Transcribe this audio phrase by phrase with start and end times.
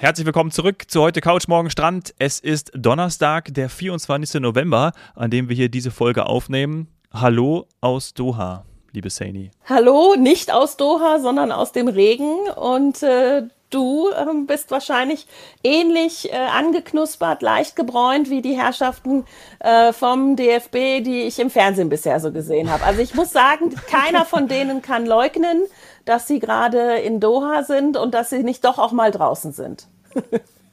[0.00, 2.14] Herzlich willkommen zurück zu heute Couch Morgen Strand.
[2.20, 4.40] Es ist Donnerstag, der 24.
[4.40, 6.86] November, an dem wir hier diese Folge aufnehmen.
[7.12, 9.50] Hallo aus Doha, liebe Saini.
[9.64, 12.48] Hallo, nicht aus Doha, sondern aus dem Regen.
[12.54, 15.26] Und äh, du äh, bist wahrscheinlich
[15.64, 19.24] ähnlich äh, angeknuspert, leicht gebräunt wie die Herrschaften
[19.58, 22.84] äh, vom DFB, die ich im Fernsehen bisher so gesehen habe.
[22.84, 25.64] Also ich muss sagen, keiner von denen kann leugnen,
[26.08, 29.88] dass sie gerade in Doha sind und dass sie nicht doch auch mal draußen sind.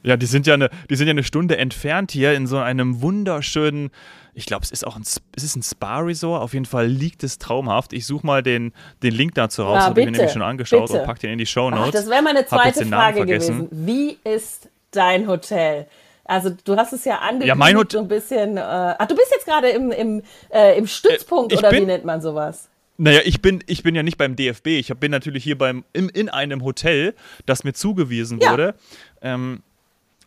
[0.02, 3.02] ja, die sind ja eine, die sind ja eine Stunde entfernt hier in so einem
[3.02, 3.90] wunderschönen,
[4.32, 6.42] ich glaube, es ist auch ein, es ist ein Spa-Resort.
[6.42, 7.94] Auf jeden Fall liegt es traumhaft.
[7.94, 8.72] Ich suche mal den,
[9.02, 9.76] den Link dazu raus.
[9.76, 11.00] Ja, habe ich mir nämlich schon angeschaut bitte.
[11.00, 11.92] und pack den in die Show Notes.
[11.92, 13.68] Das wäre meine zweite Frage gewesen.
[13.70, 15.86] Wie ist dein Hotel?
[16.24, 18.56] Also du hast es ja angekündigt, ja, mein so ein bisschen.
[18.56, 21.86] Äh, ach, du bist jetzt gerade im, im, äh, im Stützpunkt äh, oder bin, wie
[21.86, 22.68] nennt man sowas?
[22.98, 24.68] Naja, ich bin, ich bin ja nicht beim DFB.
[24.68, 27.14] Ich bin natürlich hier beim, im, in einem Hotel,
[27.44, 28.50] das mir zugewiesen ja.
[28.50, 28.74] wurde.
[29.20, 29.62] Ähm,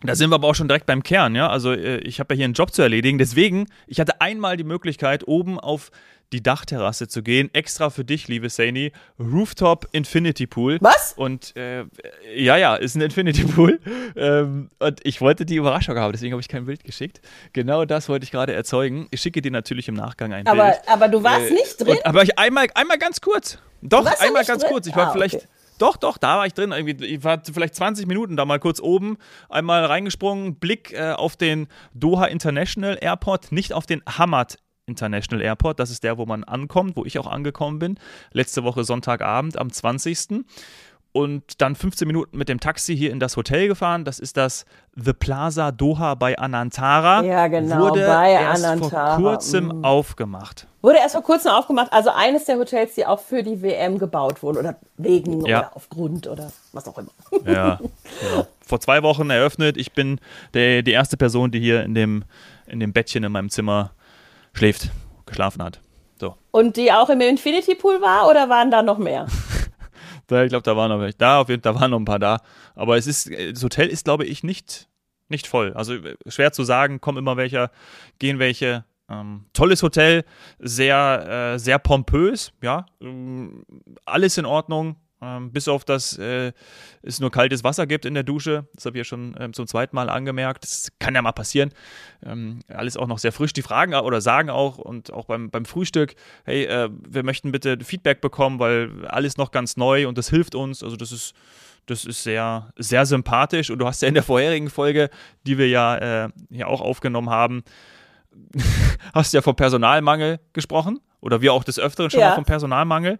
[0.01, 1.49] da sind wir aber auch schon direkt beim Kern, ja.
[1.49, 3.17] Also äh, ich habe ja hier einen Job zu erledigen.
[3.17, 5.91] Deswegen, ich hatte einmal die Möglichkeit, oben auf
[6.31, 10.77] die Dachterrasse zu gehen, extra für dich, liebe Saini, Rooftop Infinity Pool.
[10.81, 11.13] Was?
[11.13, 11.85] Und äh,
[12.35, 13.79] ja, ja, ist ein Infinity Pool.
[14.15, 17.21] Ähm, und ich wollte die Überraschung haben, deswegen habe ich kein Bild geschickt.
[17.53, 19.07] Genau das wollte ich gerade erzeugen.
[19.11, 20.81] Ich schicke dir natürlich im Nachgang ein aber, Bild.
[20.87, 21.97] Aber du warst äh, nicht drin?
[21.97, 23.57] Und, aber ich einmal, einmal ganz kurz.
[23.81, 24.71] Doch, einmal ganz drin?
[24.71, 24.87] kurz.
[24.87, 25.35] Ich war ah, vielleicht.
[25.35, 25.45] Okay.
[25.79, 26.73] Doch, doch, da war ich drin.
[27.01, 31.67] Ich war vielleicht 20 Minuten da mal kurz oben, einmal reingesprungen, Blick äh, auf den
[31.93, 34.57] Doha International Airport, nicht auf den Hamad
[34.89, 35.79] International Airport.
[35.79, 37.99] Das ist der, wo man ankommt, wo ich auch angekommen bin.
[38.33, 40.43] Letzte Woche Sonntagabend am 20.
[41.11, 44.05] Und dann 15 Minuten mit dem Taxi hier in das Hotel gefahren.
[44.05, 44.65] Das ist das
[44.95, 47.23] The Plaza Doha bei Anantara.
[47.23, 49.15] Ja, genau, Wurde bei erst Anantara.
[49.15, 49.83] vor kurzem mhm.
[49.83, 50.67] aufgemacht.
[50.83, 51.91] Wurde erst vor kurzem aufgemacht.
[51.91, 54.59] Also eines der Hotels, die auch für die WM gebaut wurden.
[54.59, 55.59] Oder wegen ja.
[55.59, 57.11] oder aufgrund oder was auch immer.
[57.45, 57.79] Ja,
[58.21, 58.47] genau.
[58.61, 59.77] Vor zwei Wochen eröffnet.
[59.77, 60.19] Ich bin
[60.53, 62.23] der, die erste Person, die hier in dem,
[62.67, 63.91] in dem Bettchen in meinem Zimmer
[64.53, 64.89] schläft,
[65.25, 65.79] geschlafen hat.
[66.19, 66.35] So.
[66.51, 69.27] Und die auch im Infinity Pool war oder waren da noch mehr?
[70.27, 71.17] da, ich glaube, da waren noch welche.
[71.17, 72.41] Da, auf jeden Fall, da waren noch ein paar da.
[72.75, 74.89] Aber es ist, das Hotel ist, glaube ich, nicht,
[75.29, 75.73] nicht voll.
[75.73, 75.95] Also
[76.27, 77.71] schwer zu sagen, kommen immer welche,
[78.19, 78.85] gehen welche.
[79.09, 80.23] Ähm, tolles Hotel,
[80.59, 82.85] sehr, äh, sehr pompös, ja.
[83.01, 83.63] Ähm,
[84.05, 86.53] alles in Ordnung, ähm, bis auf dass äh,
[87.01, 88.67] es nur kaltes Wasser gibt in der Dusche.
[88.75, 90.63] Das habe ich ja schon ähm, zum zweiten Mal angemerkt.
[90.63, 91.71] Das kann ja mal passieren.
[92.25, 93.53] Ähm, alles auch noch sehr frisch.
[93.53, 96.15] Die fragen oder sagen auch und auch beim, beim Frühstück,
[96.45, 100.55] hey, äh, wir möchten bitte Feedback bekommen, weil alles noch ganz neu und das hilft
[100.55, 100.83] uns.
[100.83, 101.33] Also das ist,
[101.85, 103.69] das ist sehr, sehr sympathisch.
[103.69, 105.09] Und du hast ja in der vorherigen Folge,
[105.45, 107.63] die wir ja äh, hier auch aufgenommen haben,
[109.13, 110.99] hast ja vom Personalmangel gesprochen.
[111.21, 112.29] Oder wir auch des Öfteren schon ja.
[112.29, 113.19] mal vom Personalmangel.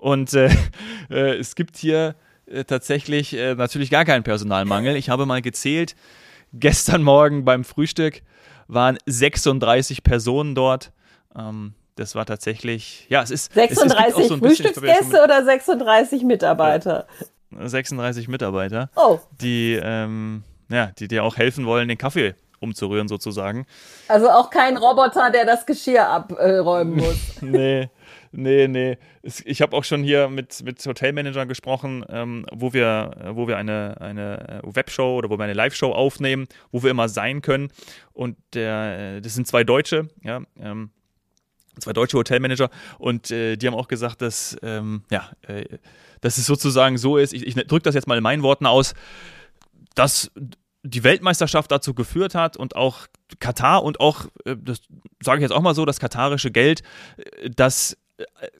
[0.00, 0.50] Und äh,
[1.10, 2.16] äh, es gibt hier
[2.46, 4.96] äh, tatsächlich äh, natürlich gar keinen Personalmangel.
[4.96, 5.94] Ich habe mal gezählt,
[6.54, 8.22] gestern Morgen beim Frühstück
[8.66, 10.90] waren 36 Personen dort.
[11.36, 13.52] Ähm, das war tatsächlich, ja, es ist.
[13.52, 17.06] 36 es, es so Frühstücksgäste oder 36 Mitarbeiter?
[17.50, 19.18] 36 Mitarbeiter, oh.
[19.42, 23.66] die, ähm, ja, die dir auch helfen wollen, den Kaffee umzurühren sozusagen.
[24.08, 27.16] Also auch kein Roboter, der das Geschirr abräumen muss.
[27.42, 27.90] nee.
[28.32, 28.96] Nee, nee.
[29.44, 34.00] Ich habe auch schon hier mit, mit Hotelmanagern gesprochen, ähm, wo wir, wo wir eine,
[34.00, 37.72] eine äh, Webshow oder wo wir eine Live-Show aufnehmen, wo wir immer sein können.
[38.12, 40.90] Und äh, das sind zwei Deutsche, ja, ähm,
[41.80, 45.78] zwei deutsche Hotelmanager und äh, die haben auch gesagt, dass, ähm, ja, äh,
[46.20, 48.94] dass es sozusagen so ist, ich, ich drücke das jetzt mal in meinen Worten aus,
[49.94, 50.30] dass
[50.82, 53.06] die Weltmeisterschaft dazu geführt hat und auch
[53.38, 54.82] Katar und auch, äh, das
[55.20, 56.82] sage ich jetzt auch mal so, das katarische Geld,
[57.56, 57.96] das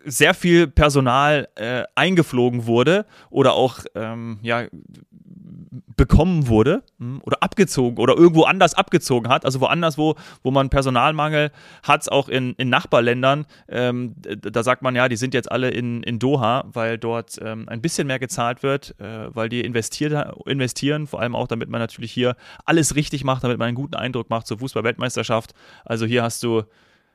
[0.04, 4.66] sehr viel Personal äh, eingeflogen wurde oder auch ähm, ja,
[5.96, 10.70] bekommen wurde hm, oder abgezogen oder irgendwo anders abgezogen hat, also woanders, wo, wo man
[10.70, 11.50] Personalmangel
[11.82, 16.02] hat, auch in, in Nachbarländern, ähm, da sagt man ja, die sind jetzt alle in,
[16.02, 21.06] in Doha, weil dort ähm, ein bisschen mehr gezahlt wird, äh, weil die investiert, investieren,
[21.06, 22.34] vor allem auch, damit man natürlich hier
[22.64, 25.52] alles richtig macht, damit man einen guten Eindruck macht zur Fußball-Weltmeisterschaft.
[25.84, 26.62] Also hier hast du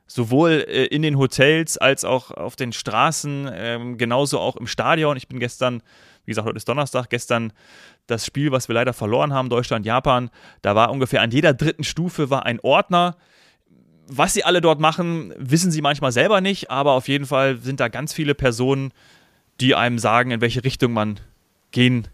[0.08, 5.18] sowohl äh, in den Hotels als auch auf den Straßen, ähm, genauso auch im Stadion.
[5.18, 5.82] Ich bin gestern,
[6.26, 7.54] wie gesagt, heute ist Donnerstag, gestern
[8.08, 10.30] das Spiel, was wir leider verloren haben, Deutschland-Japan,
[10.62, 13.18] da war ungefähr an jeder dritten Stufe war ein Ordner.
[14.08, 17.80] Was sie alle dort machen, wissen sie manchmal selber nicht, aber auf jeden Fall sind
[17.80, 18.92] da ganz viele Personen,
[19.60, 21.20] die einem sagen, in welche Richtung man
[21.72, 22.08] gehen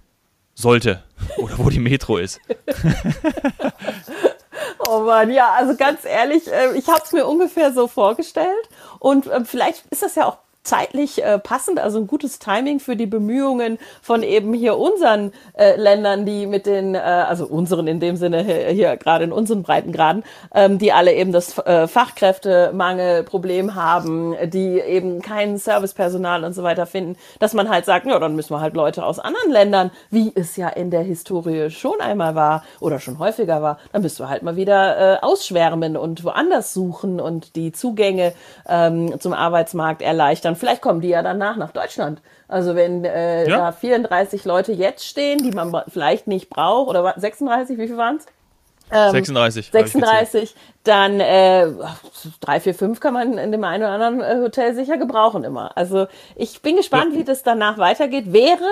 [0.53, 1.03] sollte
[1.37, 2.39] oder wo die Metro ist.
[4.93, 8.67] Oh Mann, ja, also ganz ehrlich, äh, ich habe es mir ungefähr so vorgestellt.
[8.99, 12.95] Und äh, vielleicht ist das ja auch zeitlich äh, passend, also ein gutes Timing für
[12.95, 17.99] die Bemühungen von eben hier unseren äh, Ländern, die mit den, äh, also unseren in
[17.99, 20.23] dem Sinne hier, hier gerade in unseren Breitengraden,
[20.53, 26.85] ähm, die alle eben das äh, Fachkräftemangelproblem haben, die eben kein Servicepersonal und so weiter
[26.85, 30.31] finden, dass man halt sagt, ja, dann müssen wir halt Leute aus anderen Ländern, wie
[30.35, 34.29] es ja in der Historie schon einmal war oder schon häufiger war, dann müssen wir
[34.29, 38.33] halt mal wieder äh, ausschwärmen und woanders suchen und die Zugänge
[38.67, 40.50] ähm, zum Arbeitsmarkt erleichtern.
[40.55, 42.21] Vielleicht kommen die ja danach nach Deutschland.
[42.47, 43.57] Also wenn äh, ja.
[43.57, 48.17] da 34 Leute jetzt stehen, die man vielleicht nicht braucht, oder 36, wie viel waren
[48.17, 48.25] es?
[48.91, 49.71] Ähm, 36.
[49.71, 51.67] 36, dann äh,
[52.41, 55.77] 3, 4, 5 kann man in dem einen oder anderen äh, Hotel sicher gebrauchen immer.
[55.77, 57.19] Also ich bin gespannt, ja.
[57.19, 58.33] wie das danach weitergeht.
[58.33, 58.67] Wäre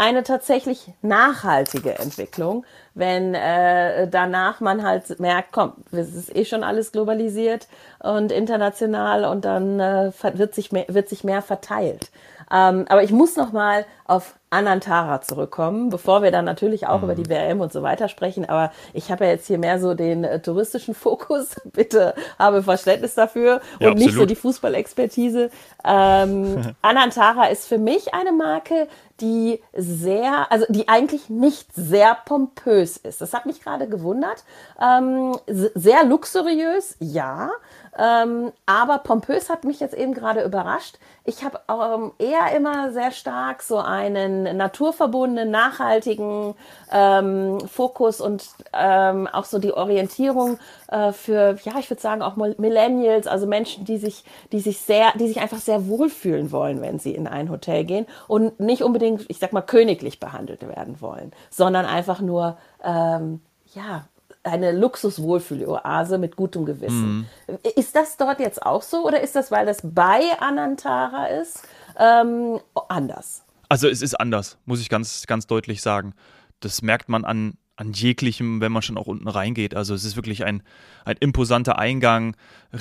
[0.00, 2.64] eine tatsächlich nachhaltige Entwicklung,
[2.94, 7.68] wenn äh, danach man halt merkt, komm, es ist eh schon alles globalisiert
[7.98, 12.10] und international und dann äh, wird, sich mehr, wird sich mehr verteilt.
[12.52, 17.04] Ähm, aber ich muss noch mal auf Anantara zurückkommen, bevor wir dann natürlich auch mhm.
[17.04, 18.48] über die WM und so weiter sprechen.
[18.48, 21.54] Aber ich habe ja jetzt hier mehr so den äh, touristischen Fokus.
[21.64, 25.50] Bitte habe Verständnis dafür ja, und nicht so die Fußballexpertise.
[25.84, 28.88] Ähm, Anantara ist für mich eine Marke,
[29.20, 33.20] die sehr, also die eigentlich nicht sehr pompös ist.
[33.20, 34.44] Das hat mich gerade gewundert.
[34.80, 37.50] Ähm, sehr luxuriös, ja.
[37.98, 40.98] Ähm, aber pompös hat mich jetzt eben gerade überrascht.
[41.24, 46.54] Ich habe ähm, eher immer sehr stark so einen naturverbundenen, nachhaltigen
[46.92, 50.58] ähm, Fokus und ähm, auch so die Orientierung
[50.88, 55.12] äh, für, ja, ich würde sagen auch Millennials, also Menschen, die sich, die sich sehr,
[55.18, 59.26] die sich einfach sehr wohlfühlen wollen, wenn sie in ein Hotel gehen und nicht unbedingt,
[59.28, 63.40] ich sag mal, königlich behandelt werden wollen, sondern einfach nur ähm,
[63.74, 64.06] ja,
[64.42, 67.28] eine Luxuswohlfühloase mit gutem Gewissen.
[67.46, 67.58] Mhm.
[67.76, 71.62] Ist das dort jetzt auch so oder ist das, weil das bei Anantara ist,
[71.98, 73.44] ähm, anders?
[73.68, 76.14] Also es ist anders, muss ich ganz, ganz deutlich sagen.
[76.60, 79.74] Das merkt man an an jeglichem, wenn man schon auch unten reingeht.
[79.74, 80.62] Also es ist wirklich ein,
[81.06, 82.36] ein imposanter Eingang,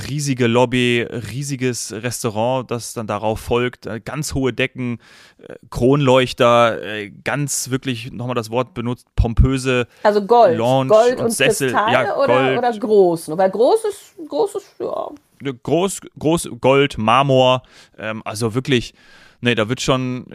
[0.09, 4.99] riesige Lobby, riesiges Restaurant, das dann darauf folgt, äh, ganz hohe Decken,
[5.37, 11.25] äh, Kronleuchter, äh, ganz wirklich nochmal das Wort benutzt, pompöse Also Gold, Lounge Gold und,
[11.25, 11.71] und Sessel.
[11.71, 12.57] ja, oder, Gold.
[12.57, 13.37] oder groß.
[13.37, 15.53] Weil groß ist, groß ist, ja.
[15.63, 17.63] Groß, groß Gold, Marmor,
[17.97, 18.93] ähm, also wirklich,
[19.39, 20.25] nee, da wird schon,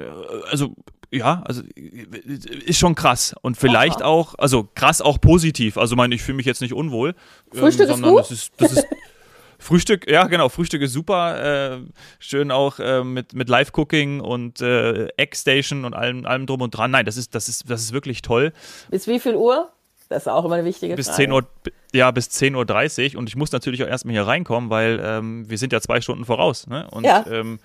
[0.50, 0.74] also
[1.14, 3.34] ja, also ist schon krass.
[3.42, 4.08] Und vielleicht Aha.
[4.08, 5.78] auch, also krass auch positiv.
[5.78, 7.14] Also meine, ich fühle mich jetzt nicht unwohl.
[7.52, 8.20] Ähm, Frühstück ähm, ist gut?
[8.20, 8.86] Das ist, das ist
[9.58, 11.76] Frühstück, ja genau, Frühstück ist super.
[11.76, 11.80] Äh,
[12.18, 16.90] schön auch äh, mit, mit Live-Cooking und äh, Eggstation und allem, allem drum und dran.
[16.90, 18.52] Nein, das ist, das ist, das ist wirklich toll.
[18.90, 19.70] Bis wie viel Uhr?
[20.08, 21.24] Das ist auch immer eine wichtige bis Frage.
[21.24, 21.46] 10 Uhr,
[21.92, 25.58] ja, bis 10.30 Uhr und ich muss natürlich auch erstmal hier reinkommen, weil ähm, wir
[25.58, 26.66] sind ja zwei Stunden voraus.
[26.66, 26.86] Ne?
[26.90, 27.24] Und ja.
[27.26, 27.58] ähm,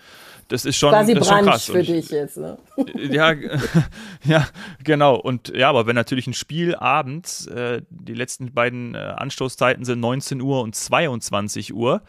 [0.50, 1.66] das ist schon, Quasi das ist schon krass.
[1.66, 2.58] für dich jetzt, ne?
[2.96, 3.34] Ja,
[4.26, 4.48] ja,
[4.84, 5.16] genau.
[5.16, 10.00] Und ja, aber wenn natürlich ein Spiel abends, äh, die letzten beiden äh, Anstoßzeiten sind
[10.00, 12.02] 19 Uhr und 22 Uhr.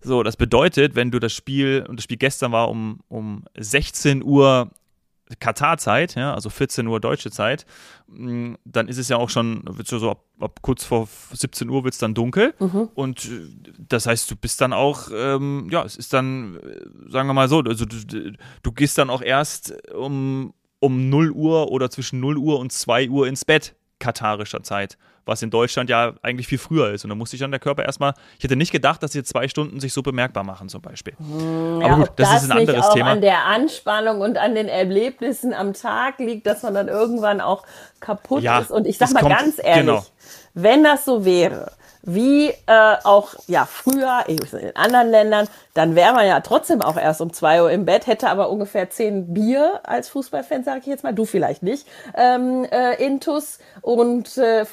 [0.00, 4.22] So, das bedeutet, wenn du das Spiel, und das Spiel gestern war um, um 16
[4.22, 4.70] Uhr
[5.40, 7.66] Katar-Zeit, ja, also 14 Uhr deutsche Zeit,
[8.06, 11.84] mm, dann ist es ja auch schon, wird so ab, ab kurz vor 17 Uhr
[11.84, 12.54] wird es dann dunkel.
[12.58, 12.88] Mhm.
[12.94, 13.48] Und äh,
[13.78, 17.48] das heißt, du bist dann auch, ähm, ja, es ist dann, äh, sagen wir mal
[17.48, 18.32] so, also du,
[18.62, 23.10] du gehst dann auch erst um, um 0 Uhr oder zwischen 0 Uhr und 2
[23.10, 24.96] Uhr ins Bett, katarischer Zeit
[25.28, 27.04] was in Deutschland ja eigentlich viel früher ist.
[27.04, 29.46] Und da musste sich dann der Körper erstmal, ich hätte nicht gedacht, dass die zwei
[29.46, 31.14] Stunden sich so bemerkbar machen zum Beispiel.
[31.18, 33.10] Hm, Aber gut, das, das, ist ein anderes auch Thema.
[33.10, 37.64] an der Anspannung und an den Erlebnissen am Tag liegt, dass man dann irgendwann auch
[38.00, 38.70] kaputt ja, ist.
[38.70, 40.04] Und ich sag mal kommt, ganz ehrlich, genau.
[40.54, 44.40] wenn das so wäre, wie äh, auch ja früher in
[44.76, 48.30] anderen Ländern, dann wäre man ja trotzdem auch erst um zwei Uhr im Bett, hätte
[48.30, 52.94] aber ungefähr zehn Bier als Fußballfan, sage ich jetzt mal, du vielleicht nicht, ähm, äh,
[53.04, 53.58] Intus.
[53.82, 54.64] Und äh,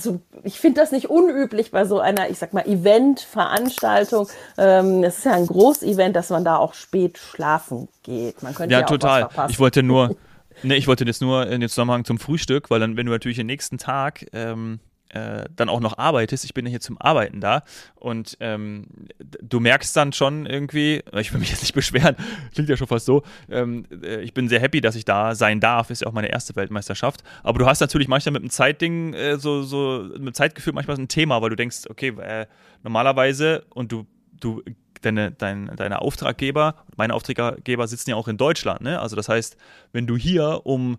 [0.00, 4.28] also ich finde das nicht unüblich bei so einer, ich sag mal, Event-Veranstaltung.
[4.56, 8.42] Ähm, es ist ja ein Groß-Event, dass man da auch spät schlafen geht.
[8.42, 9.28] Man könnte ja, ja total.
[9.50, 10.16] Ich wollte nur,
[10.62, 13.36] ne, ich wollte jetzt nur in den Zusammenhang zum Frühstück, weil dann, wenn du natürlich
[13.36, 14.80] den nächsten Tag ähm,
[15.10, 16.44] äh, dann auch noch arbeitest.
[16.44, 17.62] Ich bin ja hier zum Arbeiten da
[17.96, 18.86] und ähm,
[19.18, 22.16] du merkst dann schon irgendwie, ich will mich jetzt nicht beschweren,
[22.54, 25.60] klingt ja schon fast so, ähm, äh, ich bin sehr happy, dass ich da sein
[25.60, 29.14] darf, ist ja auch meine erste Weltmeisterschaft, aber du hast natürlich manchmal mit dem Zeitding,
[29.14, 32.46] äh, so, so mit Zeitgefühl manchmal so ein Thema, weil du denkst, okay, äh,
[32.82, 34.06] normalerweise und du,
[34.40, 34.62] du
[35.02, 39.00] deine, dein, deine Auftraggeber, meine Auftraggeber sitzen ja auch in Deutschland, ne?
[39.00, 39.56] Also das heißt,
[39.92, 40.98] wenn du hier um,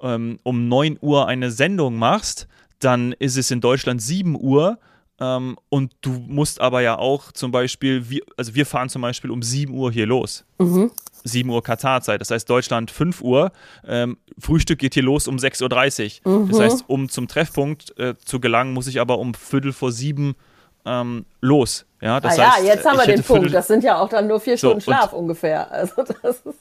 [0.00, 2.46] ähm, um 9 Uhr eine Sendung machst,
[2.78, 4.78] dann ist es in Deutschland 7 Uhr
[5.20, 9.30] ähm, und du musst aber ja auch zum Beispiel, wir, also wir fahren zum Beispiel
[9.30, 10.44] um 7 Uhr hier los.
[10.58, 10.90] Mhm.
[11.24, 12.20] 7 Uhr Katarzeit.
[12.20, 13.52] Das heißt Deutschland 5 Uhr.
[13.86, 16.38] Ähm, Frühstück geht hier los um 6.30 Uhr.
[16.44, 16.48] Mhm.
[16.48, 20.36] Das heißt, um zum Treffpunkt äh, zu gelangen, muss ich aber um Viertel vor sieben
[20.84, 21.84] ähm, los.
[22.00, 23.52] Ja, das ah, heißt, ja, jetzt haben wir den Punkt.
[23.52, 25.70] Das sind ja auch dann nur vier Stunden so, Schlaf ungefähr.
[25.70, 26.04] Also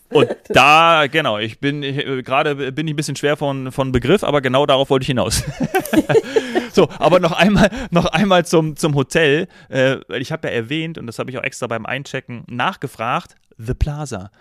[0.09, 4.23] und da, genau, ich bin äh, gerade bin ich ein bisschen schwer von, von Begriff,
[4.23, 5.43] aber genau darauf wollte ich hinaus.
[6.73, 9.47] so, aber noch einmal, noch einmal zum, zum Hotel.
[9.69, 13.75] Äh, ich habe ja erwähnt, und das habe ich auch extra beim Einchecken nachgefragt, The
[13.75, 14.31] Plaza.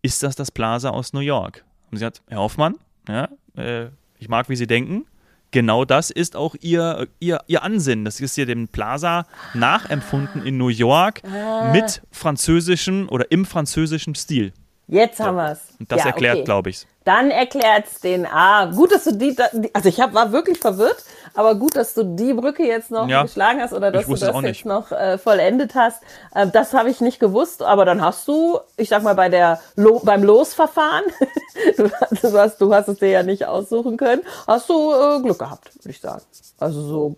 [0.00, 1.64] Ist das das Plaza aus New York?
[1.90, 5.04] Und sie hat, Herr Hoffmann, ja, äh, ich mag, wie Sie denken
[5.50, 8.04] genau das ist auch ihr, ihr, ihr Ansinnen.
[8.04, 11.72] Das ist hier dem Plaza nachempfunden in New York ah.
[11.72, 14.52] mit französischem oder im französischen Stil.
[14.88, 15.60] Jetzt haben wir es.
[15.78, 16.44] Und das ja, erklärt, okay.
[16.44, 16.86] glaube ich.
[17.04, 18.26] Dann erklärt es den.
[18.26, 19.36] Ah, gut, dass du die,
[19.74, 21.04] also ich hab, war wirklich verwirrt,
[21.38, 24.42] aber gut, dass du die Brücke jetzt noch ja, geschlagen hast oder dass du das
[24.42, 26.02] jetzt noch äh, vollendet hast.
[26.34, 29.60] Äh, das habe ich nicht gewusst, aber dann hast du, ich sag mal, bei der
[29.76, 31.04] Lo beim Losverfahren,
[31.76, 35.72] du, hast, du hast es dir ja nicht aussuchen können, hast du äh, Glück gehabt,
[35.76, 36.22] würde ich sagen.
[36.58, 37.16] Also so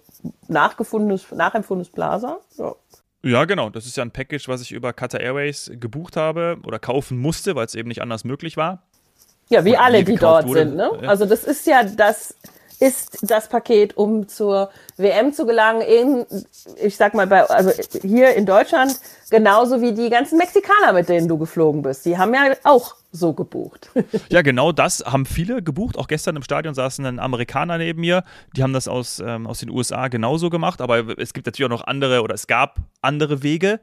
[0.49, 2.41] nachgefundenes, nachempfundenes Plaza.
[2.59, 2.75] Ja.
[3.23, 3.71] Ja, genau.
[3.71, 7.55] Das ist ja ein Package, was ich über Qatar Airways gebucht habe oder kaufen musste,
[7.55, 8.83] weil es eben nicht anders möglich war.
[9.49, 10.61] Ja, wie alle, die dort wurde.
[10.61, 10.77] sind.
[10.77, 10.91] Ne?
[11.07, 12.35] Also das ist ja das
[12.80, 16.26] ist das Paket, um zur WM zu gelangen, in,
[16.82, 17.70] ich sag mal, bei, also
[18.00, 18.99] hier in Deutschland,
[19.30, 22.06] genauso wie die ganzen Mexikaner, mit denen du geflogen bist.
[22.06, 23.90] Die haben ja auch so gebucht.
[24.28, 25.99] Ja, genau das haben viele gebucht.
[25.99, 28.22] Auch gestern im Stadion saßen ein Amerikaner neben mir.
[28.56, 30.80] Die haben das aus, ähm, aus den USA genauso gemacht.
[30.80, 33.80] Aber es gibt natürlich auch noch andere oder es gab andere Wege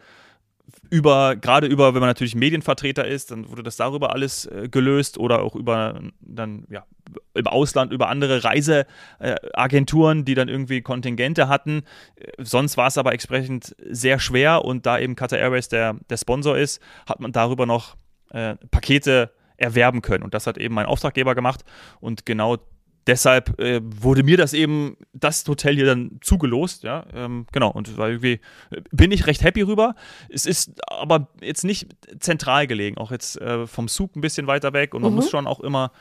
[0.90, 5.18] über, gerade über, wenn man natürlich Medienvertreter ist, dann wurde das darüber alles äh, gelöst
[5.18, 6.86] oder auch über dann, ja,
[7.34, 11.84] im Ausland über andere Reiseagenturen, äh, die dann irgendwie Kontingente hatten.
[12.16, 16.18] Äh, sonst war es aber entsprechend sehr schwer und da eben Qatar Airways der, der
[16.18, 17.96] Sponsor ist, hat man darüber noch
[18.32, 20.24] äh, Pakete erwerben können.
[20.24, 21.64] Und das hat eben mein Auftraggeber gemacht.
[22.00, 22.58] Und genau
[23.08, 27.98] deshalb äh, wurde mir das eben, das Hotel hier dann zugelost, ja, ähm, genau, und
[27.98, 29.96] weil irgendwie äh, bin ich recht happy rüber.
[30.30, 34.74] Es ist aber jetzt nicht zentral gelegen, auch jetzt äh, vom Zug ein bisschen weiter
[34.74, 35.18] weg und man mhm.
[35.18, 35.92] muss schon auch immer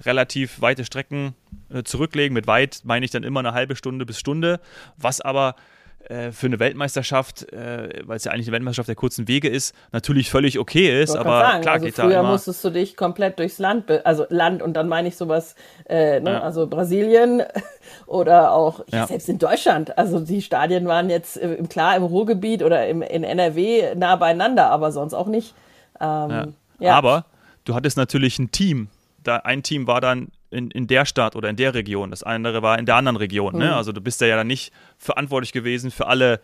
[0.00, 1.34] relativ weite Strecken
[1.70, 2.34] äh, zurücklegen.
[2.34, 4.60] Mit weit meine ich dann immer eine halbe Stunde bis Stunde,
[4.96, 5.54] was aber
[6.08, 9.74] äh, für eine Weltmeisterschaft, äh, weil es ja eigentlich eine Weltmeisterschaft der kurzen Wege ist,
[9.92, 11.16] natürlich völlig okay ist.
[11.16, 12.30] Aber sagen, klar also geht früher da immer.
[12.30, 15.56] musstest du dich komplett durchs Land, also Land und dann meine ich sowas,
[15.88, 16.40] äh, ne, ja.
[16.42, 17.42] also Brasilien
[18.06, 19.06] oder auch ja.
[19.06, 19.98] selbst in Deutschland.
[19.98, 24.70] Also die Stadien waren jetzt äh, klar im Ruhrgebiet oder im, in NRW nah beieinander,
[24.70, 25.54] aber sonst auch nicht.
[26.00, 26.94] Ähm, ja.
[26.94, 27.24] Aber
[27.64, 28.88] du hattest natürlich ein Team.
[29.24, 32.62] Da, ein Team war dann in, in der Stadt oder in der Region, das andere
[32.62, 33.52] war in der anderen Region.
[33.54, 33.64] Ne?
[33.64, 33.70] Mhm.
[33.70, 33.76] Ne?
[33.76, 36.40] Also du bist ja dann nicht verantwortlich gewesen für alle,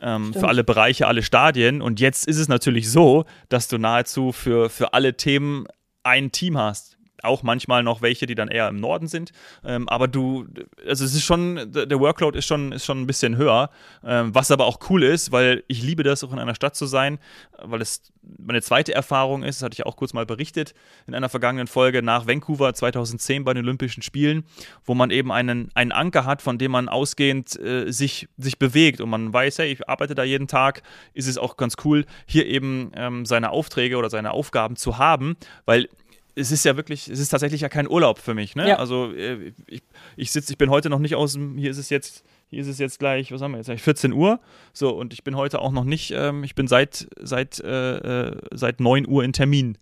[0.00, 1.82] ähm, für alle Bereiche, alle Stadien.
[1.82, 5.66] Und jetzt ist es natürlich so, dass du nahezu für, für alle Themen
[6.02, 6.93] ein Team hast
[7.24, 9.32] auch manchmal noch welche, die dann eher im Norden sind.
[9.64, 10.46] Ähm, aber du,
[10.86, 13.70] also es ist schon, der Workload ist schon, ist schon ein bisschen höher,
[14.04, 16.86] ähm, was aber auch cool ist, weil ich liebe das, auch in einer Stadt zu
[16.86, 17.18] sein,
[17.62, 18.02] weil es
[18.38, 20.74] meine zweite Erfahrung ist, das hatte ich auch kurz mal berichtet
[21.06, 24.44] in einer vergangenen Folge nach Vancouver 2010 bei den Olympischen Spielen,
[24.84, 29.00] wo man eben einen, einen Anker hat, von dem man ausgehend äh, sich, sich bewegt
[29.00, 32.46] und man weiß, hey, ich arbeite da jeden Tag, ist es auch ganz cool, hier
[32.46, 35.88] eben ähm, seine Aufträge oder seine Aufgaben zu haben, weil
[36.36, 38.56] es ist ja wirklich, es ist tatsächlich ja kein Urlaub für mich.
[38.56, 38.68] Ne?
[38.68, 38.76] Ja.
[38.76, 39.82] Also äh, ich,
[40.16, 42.66] ich sitze, ich bin heute noch nicht aus dem, hier ist es jetzt, hier ist
[42.66, 44.40] es jetzt gleich, was haben wir jetzt, 14 Uhr.
[44.72, 48.40] So, und ich bin heute auch noch nicht, ähm, ich bin seit, seit, äh, äh
[48.52, 49.78] seit 9 Uhr in Termin.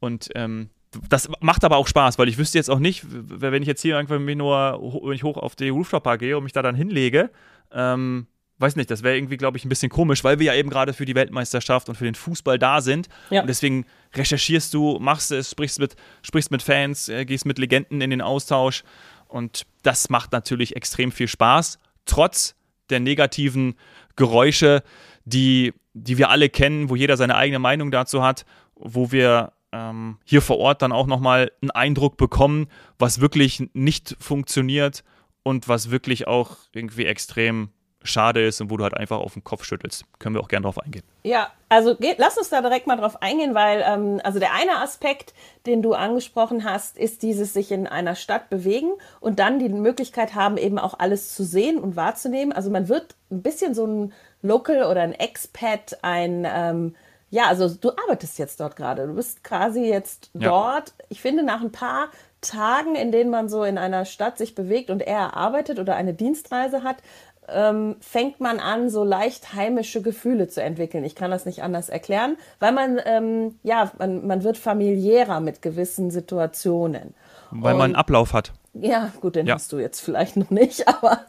[0.00, 0.70] Und ähm,
[1.08, 3.96] das macht aber auch Spaß, weil ich wüsste jetzt auch nicht, wenn ich jetzt hier
[3.96, 7.30] irgendwann mich nur, wenn ich hoch auf die Rooftop gehe und mich da dann hinlege,
[7.72, 8.26] ähm,
[8.58, 10.92] weiß nicht, das wäre irgendwie, glaube ich, ein bisschen komisch, weil wir ja eben gerade
[10.92, 13.08] für die Weltmeisterschaft und für den Fußball da sind.
[13.30, 13.40] Ja.
[13.40, 13.84] Und deswegen
[14.14, 18.20] recherchierst du, machst es, sprichst mit, sprichst mit Fans, äh, gehst mit Legenden in den
[18.20, 18.84] Austausch.
[19.26, 22.54] Und das macht natürlich extrem viel Spaß, trotz
[22.90, 23.74] der negativen
[24.16, 24.82] Geräusche,
[25.24, 28.44] die, die wir alle kennen, wo jeder seine eigene Meinung dazu hat,
[28.76, 32.68] wo wir ähm, hier vor Ort dann auch nochmal einen Eindruck bekommen,
[32.98, 35.02] was wirklich nicht funktioniert
[35.42, 37.70] und was wirklich auch irgendwie extrem
[38.04, 40.04] schade ist und wo du halt einfach auf den Kopf schüttelst.
[40.18, 41.02] Können wir auch gerne drauf eingehen.
[41.24, 44.80] Ja, also geht, lass uns da direkt mal drauf eingehen, weil ähm, also der eine
[44.80, 45.34] Aspekt,
[45.66, 50.34] den du angesprochen hast, ist dieses sich in einer Stadt bewegen und dann die Möglichkeit
[50.34, 52.52] haben, eben auch alles zu sehen und wahrzunehmen.
[52.52, 56.94] Also man wird ein bisschen so ein Local oder ein Expat, ein ähm,
[57.30, 59.08] ja, also du arbeitest jetzt dort gerade.
[59.08, 60.50] Du bist quasi jetzt ja.
[60.50, 60.92] dort.
[61.08, 64.88] Ich finde, nach ein paar Tagen, in denen man so in einer Stadt sich bewegt
[64.88, 66.98] und eher arbeitet oder eine Dienstreise hat,
[67.48, 71.04] ähm, fängt man an, so leicht heimische Gefühle zu entwickeln.
[71.04, 75.62] Ich kann das nicht anders erklären, weil man, ähm, ja, man, man wird familiärer mit
[75.62, 77.14] gewissen Situationen.
[77.50, 78.52] Weil Und, man einen Ablauf hat.
[78.74, 79.54] Ja, gut, den ja.
[79.54, 81.20] hast du jetzt vielleicht noch nicht, aber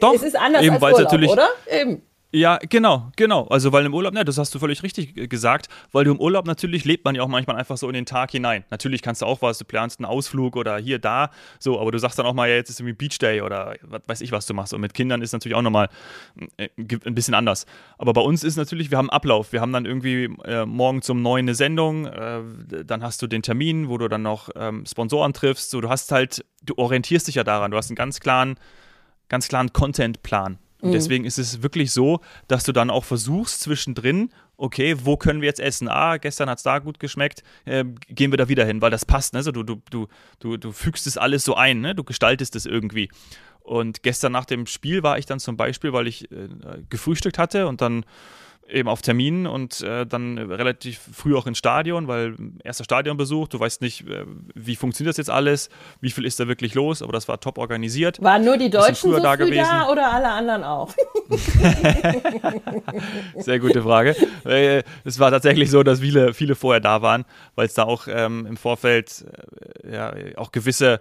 [0.00, 1.48] Doch, es ist anders eben, als Urlaub, natürlich, oder?
[1.70, 2.02] Eben.
[2.34, 3.46] Ja, genau, genau.
[3.46, 6.46] Also weil im Urlaub, ne, das hast du völlig richtig gesagt, weil du im Urlaub
[6.46, 8.64] natürlich lebt man ja auch manchmal einfach so in den Tag hinein.
[8.70, 11.98] Natürlich kannst du auch was, du planst einen Ausflug oder hier, da, so, aber du
[11.98, 14.46] sagst dann auch mal, ja, jetzt ist irgendwie Beach Day oder was weiß ich, was
[14.46, 14.74] du machst.
[14.74, 15.88] Und mit Kindern ist natürlich auch nochmal
[16.56, 17.66] äh, ein bisschen anders.
[17.98, 19.52] Aber bei uns ist natürlich, wir haben Ablauf.
[19.52, 22.42] Wir haben dann irgendwie äh, morgen zum neuen eine Sendung, äh,
[22.84, 25.70] dann hast du den Termin, wo du dann noch ähm, Sponsoren triffst.
[25.70, 28.56] So, du hast halt, du orientierst dich ja daran, du hast einen ganz klaren,
[29.28, 30.58] ganz klaren Content-Plan.
[30.84, 30.92] Und mhm.
[30.92, 35.46] deswegen ist es wirklich so, dass du dann auch versuchst zwischendrin, okay, wo können wir
[35.46, 35.88] jetzt essen?
[35.88, 39.06] Ah, gestern hat es da gut geschmeckt, äh, gehen wir da wieder hin, weil das
[39.06, 39.32] passt.
[39.32, 39.42] Ne?
[39.42, 40.08] So, du, du, du,
[40.40, 41.94] du, du fügst es alles so ein, ne?
[41.94, 43.08] du gestaltest es irgendwie.
[43.60, 46.48] Und gestern nach dem Spiel war ich dann zum Beispiel, weil ich äh,
[46.90, 48.04] gefrühstückt hatte und dann
[48.68, 53.60] eben auf Terminen und äh, dann relativ früh auch ins Stadion, weil erster Stadionbesuch, du
[53.60, 55.68] weißt nicht, äh, wie funktioniert das jetzt alles,
[56.00, 58.22] wie viel ist da wirklich los, aber das war top organisiert.
[58.22, 59.66] Waren nur die Deutschen so da gewesen.
[59.70, 60.94] da oder alle anderen auch?
[63.36, 64.16] Sehr gute Frage.
[64.44, 68.06] Äh, es war tatsächlich so, dass viele, viele vorher da waren, weil es da auch
[68.08, 69.24] ähm, im Vorfeld
[69.84, 71.00] äh, ja, auch gewisse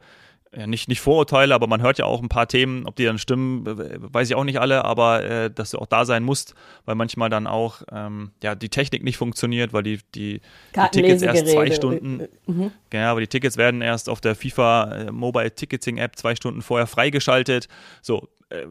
[0.55, 3.17] ja, nicht, nicht Vorurteile, aber man hört ja auch ein paar Themen, ob die dann
[3.17, 6.53] stimmen, weiß ich auch nicht alle, aber äh, dass du auch da sein musst,
[6.85, 10.41] weil manchmal dann auch ähm, ja, die Technik nicht funktioniert, weil die, die,
[10.75, 12.71] die Tickets erst zwei Stunden, mhm.
[12.91, 16.61] ja, aber die Tickets werden erst auf der FIFA äh, Mobile Ticketing App zwei Stunden
[16.61, 17.67] vorher freigeschaltet.
[18.01, 18.67] So, äh,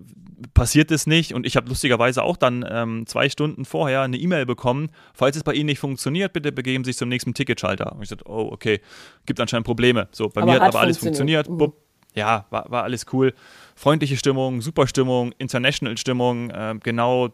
[0.54, 1.34] passiert es nicht.
[1.34, 5.42] Und ich habe lustigerweise auch dann ähm, zwei Stunden vorher eine E-Mail bekommen, falls es
[5.42, 7.92] bei Ihnen nicht funktioniert, bitte begeben Sie sich zum nächsten Ticketschalter.
[7.92, 8.80] Und ich sagte, oh, okay,
[9.26, 10.08] gibt anscheinend Probleme.
[10.12, 11.48] So, bei aber mir hat aber alles funktioniert.
[11.48, 11.72] Mhm.
[12.14, 13.34] Ja, war, war alles cool.
[13.74, 17.30] Freundliche Stimmung, super Stimmung, International-Stimmung, äh, genau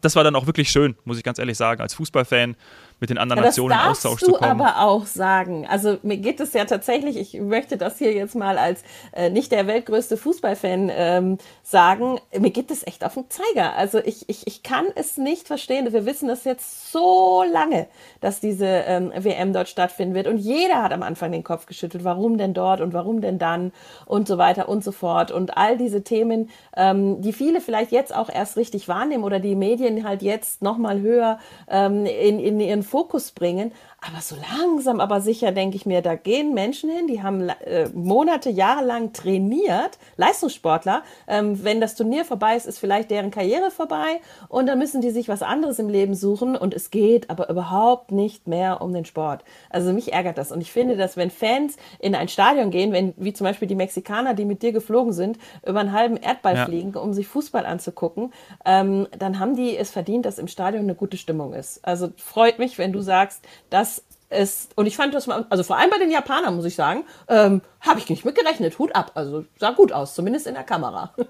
[0.00, 2.56] das war dann auch wirklich schön, muss ich ganz ehrlich sagen, als Fußballfan
[3.00, 4.40] mit den anderen ja, Nationen in Austausch zu kommen.
[4.40, 5.66] Das darfst du aber auch sagen.
[5.68, 8.82] Also mir geht es ja tatsächlich, ich möchte das hier jetzt mal als
[9.12, 13.74] äh, nicht der weltgrößte Fußballfan ähm, sagen, mir geht es echt auf den Zeiger.
[13.76, 15.92] Also ich, ich, ich kann es nicht verstehen.
[15.92, 17.88] Wir wissen das jetzt so lange,
[18.20, 22.04] dass diese ähm, WM dort stattfinden wird und jeder hat am Anfang den Kopf geschüttelt,
[22.04, 23.72] warum denn dort und warum denn dann
[24.06, 25.30] und so weiter und so fort.
[25.32, 29.56] Und all diese Themen, ähm, die viele vielleicht jetzt auch erst richtig wahrnehmen oder die
[29.56, 33.72] Medien halt jetzt nochmal höher ähm, in, in ihren Fokus bringen.
[34.06, 37.88] Aber so langsam, aber sicher denke ich mir, da gehen Menschen hin, die haben äh,
[37.94, 41.02] Monate, Jahre lang trainiert, Leistungssportler.
[41.26, 45.10] Ähm, wenn das Turnier vorbei ist, ist vielleicht deren Karriere vorbei und dann müssen die
[45.10, 49.06] sich was anderes im Leben suchen und es geht aber überhaupt nicht mehr um den
[49.06, 49.42] Sport.
[49.70, 53.14] Also mich ärgert das und ich finde, dass wenn Fans in ein Stadion gehen, wenn
[53.16, 56.66] wie zum Beispiel die Mexikaner, die mit dir geflogen sind, über einen halben Erdball ja.
[56.66, 58.32] fliegen, um sich Fußball anzugucken,
[58.66, 61.82] ähm, dann haben die es verdient, dass im Stadion eine gute Stimmung ist.
[61.86, 63.93] Also freut mich, wenn du sagst, dass
[64.28, 67.04] es, und ich fand das mal, also vor allem bei den Japanern, muss ich sagen,
[67.28, 68.78] ähm, habe ich nicht mit gerechnet.
[68.78, 69.12] Hut ab.
[69.14, 71.12] Also sah gut aus, zumindest in der Kamera.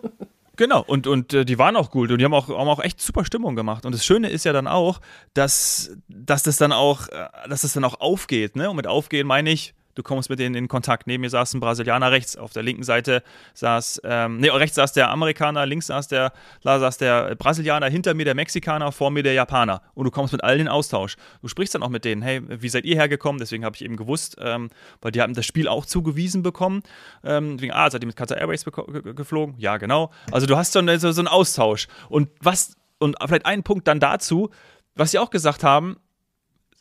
[0.57, 3.01] Genau, und, und äh, die waren auch gut und die haben auch, haben auch echt
[3.01, 3.85] super Stimmung gemacht.
[3.85, 5.01] Und das Schöne ist ja dann auch,
[5.33, 8.71] dass, dass das dann auch, äh, dass das dann auch aufgeht, ne?
[8.71, 11.07] Und mit aufgehen meine ich, du kommst mit denen in Kontakt.
[11.07, 13.23] Neben mir saß ein Brasilianer rechts, auf der linken Seite
[13.55, 18.15] saß, ähm, nee, rechts saß der Amerikaner, links saß der, da saß der Brasilianer, hinter
[18.15, 19.83] mir der Mexikaner, vor mir der Japaner.
[19.95, 21.17] Und du kommst mit allen in Austausch.
[21.43, 23.39] Du sprichst dann auch mit denen, hey, wie seid ihr hergekommen?
[23.39, 26.83] Deswegen habe ich eben gewusst, ähm, weil die haben das Spiel auch zugewiesen bekommen.
[27.23, 29.55] Ähm, wegen, ah, seid ihr mit Qatar Airways geflogen?
[29.59, 30.11] Ja, genau.
[30.31, 31.87] Also du hast so, eine, so, so einen Austausch.
[32.09, 34.51] Und was, und vielleicht einen Punkt dann dazu,
[34.95, 35.97] was sie auch gesagt haben,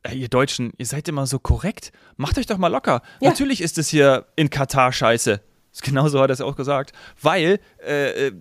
[0.04, 1.94] Ey, ihr Deutschen, ihr seid immer so korrekt.
[2.18, 3.02] Macht euch doch mal locker.
[3.22, 3.30] Ja.
[3.30, 5.42] Natürlich ist es hier in Katar scheiße.
[5.81, 8.31] Genauso hat er es auch gesagt, weil äh, äh,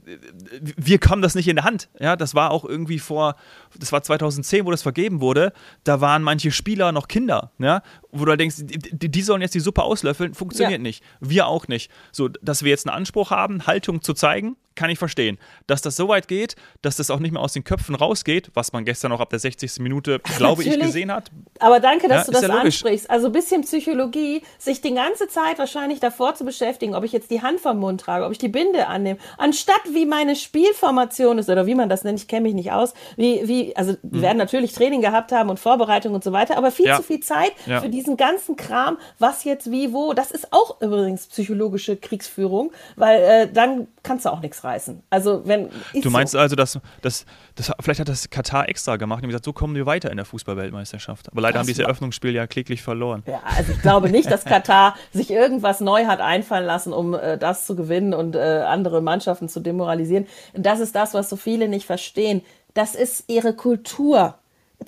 [0.76, 1.88] wir haben das nicht in der Hand.
[1.98, 3.36] Ja, das war auch irgendwie vor,
[3.78, 5.52] das war 2010, wo das vergeben wurde.
[5.84, 9.60] Da waren manche Spieler noch Kinder, ja, wo du denkst, die, die sollen jetzt die
[9.60, 10.82] Suppe auslöffeln, funktioniert ja.
[10.82, 11.02] nicht.
[11.20, 11.90] Wir auch nicht.
[12.12, 15.38] So, dass wir jetzt einen Anspruch haben, Haltung zu zeigen, kann ich verstehen.
[15.66, 18.72] Dass das so weit geht, dass das auch nicht mehr aus den Köpfen rausgeht, was
[18.72, 19.78] man gestern auch ab der 60.
[19.80, 21.30] Minute, glaube ich, gesehen hat.
[21.58, 23.10] Aber danke, dass ja, du das ja ansprichst.
[23.10, 27.21] Also ein bisschen Psychologie, sich die ganze Zeit wahrscheinlich davor zu beschäftigen, ob ich jetzt
[27.30, 31.48] die Hand vom Mund trage, ob ich die Binde annehme, anstatt wie meine Spielformation ist
[31.48, 34.22] oder wie man das nennt, ich kenne mich nicht aus, wie, wie, also wir mhm.
[34.22, 36.96] werden natürlich Training gehabt haben und Vorbereitung und so weiter, aber viel ja.
[36.96, 41.26] zu viel Zeit für diesen ganzen Kram, was jetzt wie, wo, das ist auch übrigens
[41.26, 45.02] psychologische Kriegsführung, weil äh, dann kannst du auch nichts reißen.
[45.11, 46.38] Also wenn du meinst so.
[46.38, 49.87] also, dass, dass, dass vielleicht hat das Katar extra gemacht und gesagt, so kommen wir
[49.87, 51.30] weiter in der Fußballweltmeisterschaft.
[51.30, 53.22] Aber leider das haben die das Eröffnungsspiel ja kläglich verloren.
[53.26, 57.20] Ja, also ich glaube nicht, dass Katar sich irgendwas neu hat einfallen lassen, um um
[57.20, 60.27] äh, das zu gewinnen und äh, andere Mannschaften zu demoralisieren.
[60.55, 62.42] Das ist das, was so viele nicht verstehen.
[62.75, 64.35] Das ist ihre Kultur.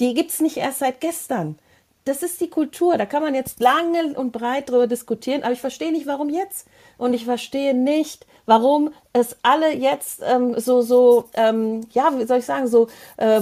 [0.01, 1.59] Die gibt's nicht erst seit gestern.
[2.05, 2.99] Das ist die Kultur.
[2.99, 6.69] Da kann man jetzt lange und breit drüber diskutieren, aber ich verstehe nicht, warum jetzt.
[6.99, 12.39] Und ich verstehe nicht, warum es alle jetzt ähm, so, so, ähm, ja, wie soll
[12.39, 13.41] ich sagen, so äh,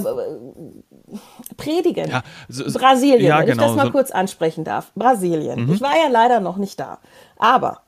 [1.57, 2.09] predigen.
[2.09, 4.93] Ja, so, Brasilien, ja, wenn genau, ich das mal so kurz ansprechen darf.
[4.95, 5.65] Brasilien.
[5.65, 5.73] Mhm.
[5.73, 6.99] Ich war ja leider noch nicht da.
[7.37, 7.81] Aber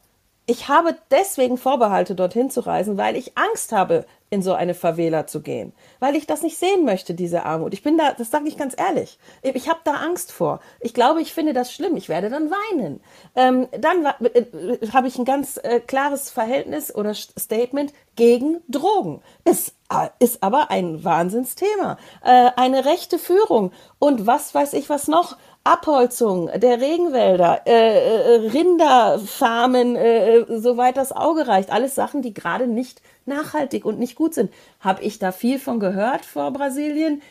[0.46, 5.28] ich habe deswegen Vorbehalte, dorthin zu reisen, weil ich Angst habe, in so eine Favela
[5.28, 7.74] zu gehen, weil ich das nicht sehen möchte, diese Armut.
[7.74, 10.60] Ich bin da, das sage ich ganz ehrlich, ich habe da Angst vor.
[10.80, 11.96] Ich glaube, ich finde das schlimm.
[11.96, 13.02] Ich werde dann weinen.
[13.36, 19.22] Ähm, dann äh, äh, habe ich ein ganz äh, klares Verhältnis oder Statement gegen Drogen.
[19.46, 21.98] Ist, äh, ist aber ein Wahnsinnsthema.
[22.24, 25.38] Äh, eine rechte Führung und was weiß ich was noch.
[25.66, 31.72] Abholzung der Regenwälder, äh, äh, Rinderfarmen, äh, soweit das Auge reicht.
[31.72, 34.54] Alles Sachen, die gerade nicht nachhaltig und nicht gut sind.
[34.80, 37.24] Habe ich da viel von gehört vor Brasilien?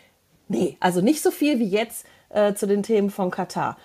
[0.48, 3.76] Nee, also nicht so viel wie jetzt äh, zu den Themen von Katar.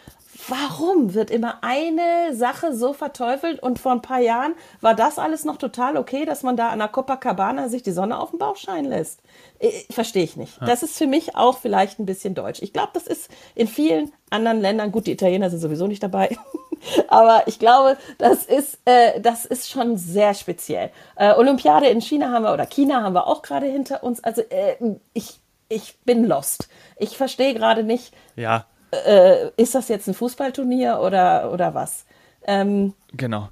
[0.48, 5.44] Warum wird immer eine Sache so verteufelt und vor ein paar Jahren war das alles
[5.44, 8.56] noch total okay, dass man da an der Copacabana sich die Sonne auf den Bauch
[8.56, 9.22] scheinen lässt?
[9.60, 10.60] Ich, verstehe ich nicht.
[10.66, 12.62] Das ist für mich auch vielleicht ein bisschen deutsch.
[12.62, 16.38] Ich glaube, das ist in vielen anderen Ländern, gut, die Italiener sind sowieso nicht dabei,
[17.08, 20.92] aber ich glaube, das ist, äh, das ist schon sehr speziell.
[21.16, 24.24] Äh, Olympiade in China haben wir oder China haben wir auch gerade hinter uns.
[24.24, 24.76] Also äh,
[25.14, 25.40] ich,
[25.70, 26.70] ich bin lost.
[26.98, 28.14] Ich verstehe gerade nicht.
[28.36, 28.66] Ja.
[28.92, 32.06] Äh, ist das jetzt ein Fußballturnier oder, oder was?
[32.46, 33.50] Ähm, genau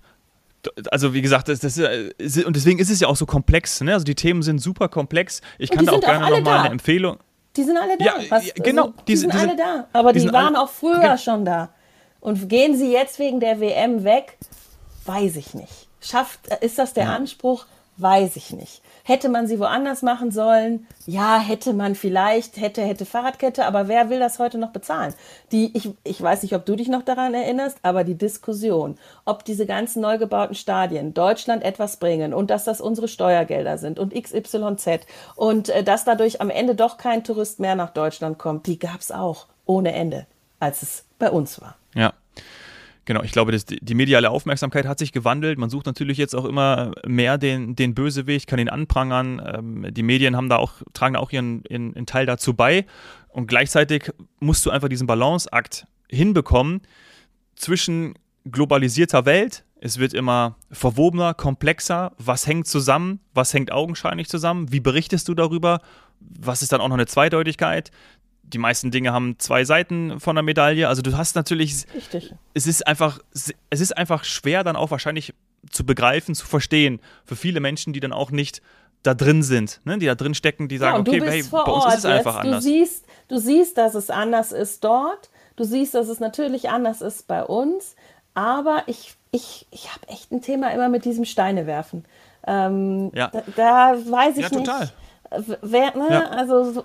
[0.92, 3.82] also wie gesagt, das, das und deswegen ist es ja auch so komplex.
[3.82, 3.94] Ne?
[3.94, 5.42] Also die Themen sind super komplex.
[5.58, 7.18] Ich kann da auch gerne nochmal eine Empfehlung.
[7.56, 8.06] Die sind alle da.
[8.06, 8.84] Ja, Was, genau.
[8.84, 9.88] Also, die, die, sind die, alle da.
[9.94, 11.70] Aber die, die waren auch früher schon da.
[12.20, 14.38] Und gehen sie jetzt wegen der WM weg?
[15.06, 15.88] Weiß ich nicht.
[16.02, 17.16] Schafft, ist das der ja.
[17.16, 17.66] Anspruch?
[17.98, 18.82] Weiß ich nicht.
[19.08, 20.86] Hätte man sie woanders machen sollen?
[21.06, 25.14] Ja, hätte man vielleicht, hätte, hätte Fahrradkette, aber wer will das heute noch bezahlen?
[25.54, 29.46] Die, ich, ich weiß nicht, ob du dich noch daran erinnerst, aber die Diskussion, ob
[29.46, 34.14] diese ganzen neu gebauten Stadien Deutschland etwas bringen und dass das unsere Steuergelder sind und
[34.14, 35.06] XYZ
[35.38, 39.00] und äh, dass dadurch am Ende doch kein Tourist mehr nach Deutschland kommt, die gab
[39.00, 40.28] es auch ohne Ende,
[40.60, 41.78] als es bei uns war.
[41.96, 42.12] Ja.
[43.08, 45.58] Genau, ich glaube, das, die mediale Aufmerksamkeit hat sich gewandelt.
[45.58, 49.42] Man sucht natürlich jetzt auch immer mehr den, den Bösewicht, kann ihn anprangern.
[49.46, 52.86] Ähm, die Medien haben da auch, tragen da auch ihren, ihren, ihren Teil dazu bei.
[53.30, 56.82] Und gleichzeitig musst du einfach diesen Balanceakt hinbekommen
[57.56, 59.64] zwischen globalisierter Welt.
[59.80, 62.12] Es wird immer verwobener, komplexer.
[62.18, 63.22] Was hängt zusammen?
[63.34, 64.74] Was hängt augenscheinlich zusammen?
[64.74, 65.80] Wie berichtest du darüber?
[66.20, 67.90] Was ist dann auch noch eine Zweideutigkeit?
[68.48, 70.88] Die meisten Dinge haben zwei Seiten von der Medaille.
[70.88, 71.86] Also du hast natürlich.
[71.94, 72.34] Richtig.
[72.54, 75.34] Es ist einfach, es ist einfach schwer, dann auch wahrscheinlich
[75.70, 77.02] zu begreifen, zu verstehen.
[77.26, 78.62] Für viele Menschen, die dann auch nicht
[79.04, 79.98] da drin sind, ne?
[79.98, 82.46] die da drin stecken, die sagen, ja, okay, hey, bei uns ist es einfach jetzt.
[82.46, 82.64] anders.
[82.64, 85.30] Du siehst, du siehst, dass es anders ist dort.
[85.56, 87.96] Du siehst, dass es natürlich anders ist bei uns.
[88.34, 92.06] Aber ich, ich, ich habe echt ein Thema immer mit diesem Steinewerfen.
[92.46, 93.30] Ähm, ja.
[93.30, 94.80] Da, da, weiß ich ja, total.
[94.82, 94.94] nicht.
[95.62, 96.08] Wer, ne?
[96.10, 96.24] ja.
[96.30, 96.84] Also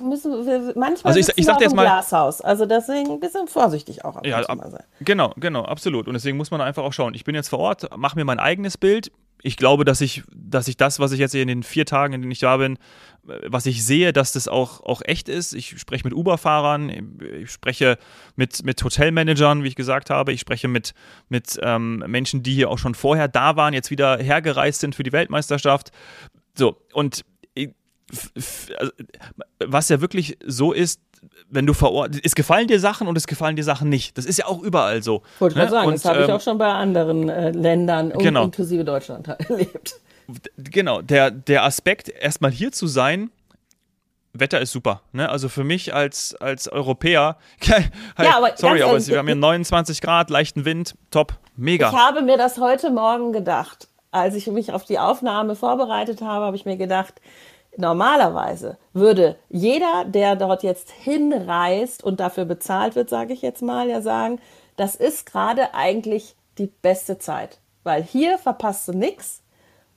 [0.00, 2.40] müssen wir manchmal also ich, ich sag jetzt mal Glashaus.
[2.40, 4.84] Also deswegen ein bisschen vorsichtig auch ja, ab, sein.
[5.00, 6.06] Genau, genau, absolut.
[6.06, 7.14] Und deswegen muss man einfach auch schauen.
[7.14, 9.10] Ich bin jetzt vor Ort, mache mir mein eigenes Bild.
[9.42, 12.20] Ich glaube, dass ich, dass ich das, was ich jetzt in den vier Tagen, in
[12.20, 12.78] denen ich da bin,
[13.22, 15.54] was ich sehe, dass das auch, auch echt ist.
[15.54, 17.98] Ich spreche mit Uber-Fahrern, ich spreche
[18.36, 20.32] mit, mit Hotelmanagern, wie ich gesagt habe.
[20.32, 20.92] Ich spreche mit,
[21.28, 25.02] mit ähm, Menschen, die hier auch schon vorher da waren, jetzt wieder hergereist sind für
[25.02, 25.90] die Weltmeisterschaft.
[26.54, 27.24] So, und
[28.78, 28.92] also,
[29.58, 31.00] was ja wirklich so ist,
[31.50, 34.16] wenn du vor Ort, es gefallen dir Sachen und es gefallen dir Sachen nicht.
[34.16, 35.22] Das ist ja auch überall so.
[35.38, 35.70] Wollte ich ne?
[35.70, 38.44] sagen, und, das habe ich ähm, auch schon bei anderen äh, Ländern genau.
[38.44, 40.00] inklusive Deutschland erlebt.
[40.56, 43.30] Genau, der, der Aspekt, erstmal hier zu sein,
[44.32, 45.02] Wetter ist super.
[45.12, 45.28] Ne?
[45.28, 47.36] Also für mich als, als Europäer,
[47.68, 51.90] halt, ja, aber sorry, aber wir haben hier 29 Grad, leichten Wind, top, mega.
[51.90, 53.88] Ich habe mir das heute Morgen gedacht.
[54.12, 57.20] Als ich mich auf die Aufnahme vorbereitet habe, habe ich mir gedacht,
[57.76, 63.88] Normalerweise würde jeder, der dort jetzt hinreist und dafür bezahlt wird, sage ich jetzt mal,
[63.88, 64.40] ja sagen,
[64.76, 69.42] das ist gerade eigentlich die beste Zeit, weil hier verpasst du nichts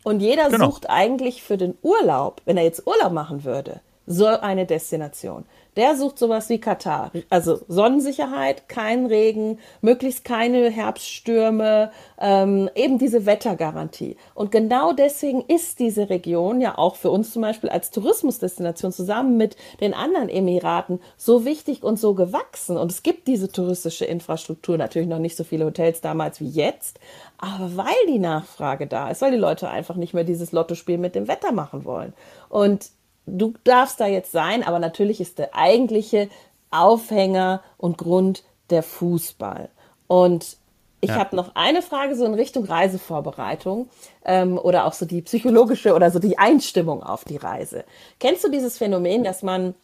[0.04, 0.70] und jeder genau.
[0.70, 5.46] sucht eigentlich für den Urlaub, wenn er jetzt Urlaub machen würde, so eine Destination.
[5.76, 7.12] Der sucht sowas wie Katar.
[7.30, 14.18] Also Sonnensicherheit, kein Regen, möglichst keine Herbststürme, ähm, eben diese Wettergarantie.
[14.36, 19.38] Und genau deswegen ist diese Region ja auch für uns zum Beispiel als Tourismusdestination zusammen
[19.38, 22.78] mit den anderen Emiraten so wichtig und so gewachsen.
[22.78, 27.00] Und es gibt diese touristische Infrastruktur, natürlich noch nicht so viele Hotels damals wie jetzt,
[27.38, 31.16] aber weil die Nachfrage da ist, weil die Leute einfach nicht mehr dieses Lottospiel mit
[31.16, 32.14] dem Wetter machen wollen.
[32.50, 32.90] Und
[33.26, 36.30] du darfst da jetzt sein, aber natürlich ist der eigentliche
[36.72, 39.70] Aufhänger und Grund der Fußball.
[40.08, 40.58] Und
[41.02, 41.18] ich ja.
[41.18, 43.90] habe noch eine Frage so in Richtung Reisevorbereitung
[44.26, 47.84] ähm, oder auch so die psychologische oder so die Einstimmung auf die Reise.
[48.20, 49.76] Kennst du dieses Phänomen, dass man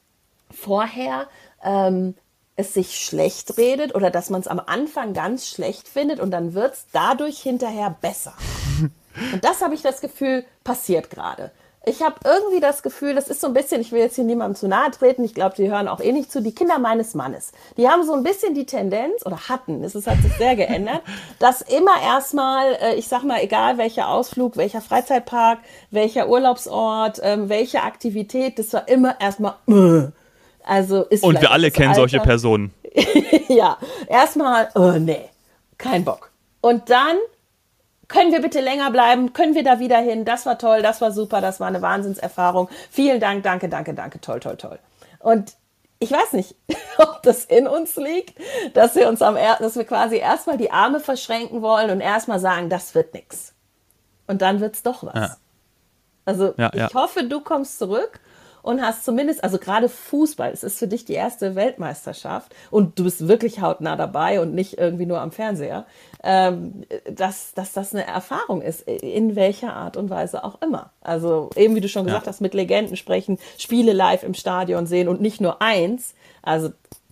[0.49, 1.27] vorher
[1.63, 2.15] ähm,
[2.55, 6.53] es sich schlecht redet oder dass man es am Anfang ganz schlecht findet und dann
[6.53, 8.33] wird es dadurch hinterher besser?
[9.33, 11.51] und das habe ich das Gefühl, passiert gerade
[11.89, 14.55] ich habe irgendwie das Gefühl, das ist so ein bisschen, ich will jetzt hier niemandem
[14.55, 17.51] zu nahe treten, ich glaube, die hören auch eh nicht zu, die Kinder meines Mannes.
[17.77, 21.01] Die haben so ein bisschen die Tendenz, oder hatten, es hat sich sehr geändert,
[21.39, 25.59] dass immer erstmal, äh, ich sag mal, egal welcher Ausflug, welcher Freizeitpark,
[25.91, 30.07] welcher Urlaubsort, ähm, welche Aktivität, das war immer erstmal, äh.
[30.63, 32.01] also ist Und wir alle kennen Alter.
[32.01, 32.73] solche Personen.
[33.47, 35.29] ja, erstmal, oh nee,
[35.77, 36.31] kein Bock.
[36.61, 37.17] Und dann
[38.09, 39.31] können wir bitte länger bleiben?
[39.31, 40.25] Können wir da wieder hin?
[40.25, 42.67] Das war toll, das war super, das war eine Wahnsinnserfahrung.
[42.91, 44.79] Vielen Dank, danke, danke, danke, toll, toll, toll.
[45.19, 45.53] Und
[45.99, 46.55] ich weiß nicht,
[46.97, 48.37] ob das in uns liegt,
[48.73, 52.69] dass wir uns am, dass wir quasi erstmal die Arme verschränken wollen und erstmal sagen,
[52.69, 53.53] das wird nichts.
[54.27, 55.15] Und dann wird's doch was.
[55.15, 55.37] Ja.
[56.25, 56.93] Also ja, ich ja.
[56.93, 58.19] hoffe, du kommst zurück
[58.61, 63.03] und hast zumindest, also gerade Fußball, es ist für dich die erste Weltmeisterschaft und du
[63.03, 65.85] bist wirklich hautnah dabei und nicht irgendwie nur am Fernseher,
[66.23, 70.91] ähm, dass, dass das eine Erfahrung ist, in welcher Art und Weise auch immer.
[71.01, 72.31] Also eben wie du schon gesagt ja.
[72.31, 76.13] hast, mit Legenden sprechen, Spiele live im Stadion sehen und nicht nur eins.
[76.41, 76.69] Also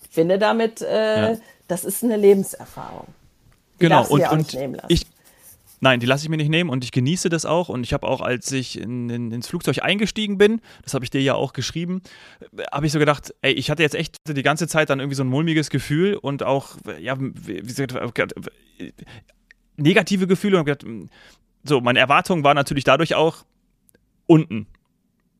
[0.09, 1.37] finde damit, äh, ja.
[1.67, 3.07] das ist eine Lebenserfahrung.
[3.79, 4.57] Die genau, und, und
[4.87, 5.05] ich,
[5.79, 7.69] Nein, die lasse ich mir nicht nehmen und ich genieße das auch.
[7.69, 11.11] Und ich habe auch, als ich in, in, ins Flugzeug eingestiegen bin, das habe ich
[11.11, 12.01] dir ja auch geschrieben,
[12.71, 15.23] habe ich so gedacht, ey, ich hatte jetzt echt die ganze Zeit dann irgendwie so
[15.23, 17.93] ein mulmiges Gefühl und auch, ja, wie gesagt,
[19.77, 20.85] negative Gefühle und gedacht,
[21.63, 23.45] so, meine Erwartung war natürlich dadurch auch
[24.25, 24.67] unten,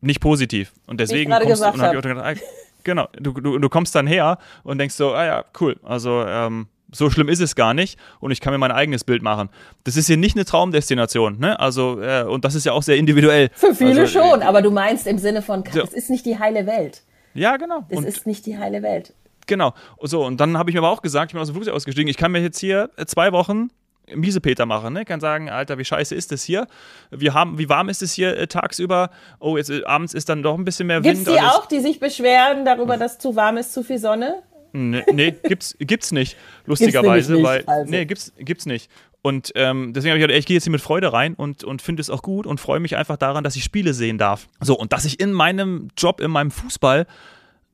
[0.01, 0.73] nicht positiv.
[0.85, 2.41] Und deswegen kommst, gesagt und hab ich auch gedacht,
[2.83, 6.67] genau, du, du, du kommst dann her und denkst so, ah ja, cool, also ähm,
[6.91, 9.49] so schlimm ist es gar nicht und ich kann mir mein eigenes Bild machen.
[9.83, 11.59] Das ist hier nicht eine Traumdestination, ne?
[11.59, 13.49] Also, äh, und das ist ja auch sehr individuell.
[13.53, 15.81] Für viele also, schon, aber du meinst im Sinne von, so.
[15.81, 17.03] es ist nicht die heile Welt.
[17.33, 17.85] Ja, genau.
[17.89, 19.13] Es ist nicht die heile Welt.
[19.45, 19.73] Genau.
[20.01, 22.09] So, und dann habe ich mir aber auch gesagt, ich bin aus dem Flugzeug ausgestiegen,
[22.09, 23.69] ich kann mir jetzt hier zwei Wochen
[24.13, 25.03] Miesepeter machen, ne?
[25.03, 26.67] Kann sagen, Alter, wie scheiße ist das hier?
[27.11, 29.09] Wie, haben, wie warm ist es hier äh, tagsüber?
[29.39, 31.17] Oh, jetzt äh, abends ist dann doch ein bisschen mehr Wind.
[31.17, 34.43] Gibt es die auch, die sich beschweren darüber, dass zu warm ist, zu viel Sonne?
[34.73, 37.63] Nee, nee gibt's, gibt's nicht, lustigerweise, nicht, weil.
[37.65, 37.89] Also.
[37.91, 38.89] Nee, gibt's, gibt's nicht.
[39.21, 41.81] Und ähm, deswegen habe ich gedacht, ich gehe jetzt hier mit Freude rein und, und
[41.81, 44.47] finde es auch gut und freue mich einfach daran, dass ich Spiele sehen darf.
[44.61, 47.07] So, und dass ich in meinem Job, in meinem Fußball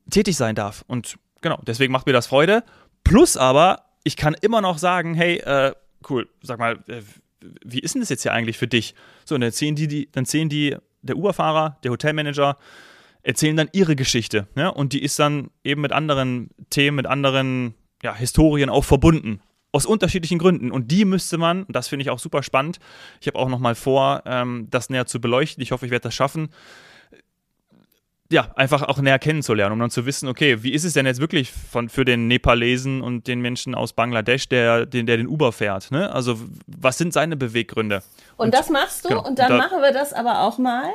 [0.09, 0.83] tätig sein darf.
[0.87, 2.63] Und genau, deswegen macht mir das Freude.
[3.03, 5.73] Plus aber, ich kann immer noch sagen, hey, äh,
[6.09, 7.01] cool, sag mal, äh,
[7.63, 8.95] wie ist denn das jetzt hier eigentlich für dich?
[9.25, 12.57] So, und dann sehen die, die dann sehen die, der Uberfahrer, der Hotelmanager,
[13.23, 14.47] erzählen dann ihre Geschichte.
[14.55, 14.69] Ja?
[14.69, 19.41] Und die ist dann eben mit anderen Themen, mit anderen ja, Historien auch verbunden.
[19.71, 20.71] Aus unterschiedlichen Gründen.
[20.71, 22.79] Und die müsste man, das finde ich auch super spannend,
[23.21, 25.63] ich habe auch noch mal vor, ähm, das näher zu beleuchten.
[25.63, 26.49] Ich hoffe, ich werde das schaffen.
[28.31, 31.19] Ja, einfach auch näher kennenzulernen, um dann zu wissen, okay, wie ist es denn jetzt
[31.19, 35.51] wirklich von, für den Nepalesen und den Menschen aus Bangladesch, der den, der den Uber
[35.51, 35.91] fährt?
[35.91, 36.11] Ne?
[36.11, 38.01] Also, was sind seine Beweggründe?
[38.37, 40.89] Und, und das machst du genau, und dann da, machen wir das aber auch mal